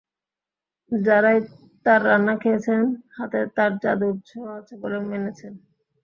যাঁরাই 0.91 1.39
তাঁর 1.85 2.01
রান্না 2.05 2.33
খেয়েছেন, 2.41 2.81
হাতে 3.17 3.39
তাঁর 3.57 3.71
জাদুর 3.83 4.15
ছোঁয়া 4.27 4.51
আছে 4.59 4.73
বলে 4.81 4.97
মেনেছেন। 5.03 5.53